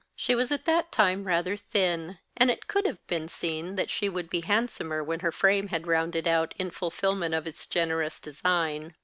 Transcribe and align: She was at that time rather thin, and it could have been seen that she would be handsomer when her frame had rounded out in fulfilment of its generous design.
She 0.15 0.33
was 0.33 0.51
at 0.51 0.65
that 0.65 0.91
time 0.91 1.25
rather 1.25 1.55
thin, 1.55 2.17
and 2.35 2.49
it 2.49 2.67
could 2.67 2.87
have 2.87 3.05
been 3.05 3.27
seen 3.27 3.75
that 3.75 3.91
she 3.91 4.09
would 4.09 4.31
be 4.31 4.41
handsomer 4.41 5.03
when 5.03 5.19
her 5.19 5.31
frame 5.31 5.67
had 5.67 5.85
rounded 5.85 6.27
out 6.27 6.55
in 6.57 6.71
fulfilment 6.71 7.35
of 7.35 7.45
its 7.45 7.67
generous 7.67 8.19
design. 8.19 8.95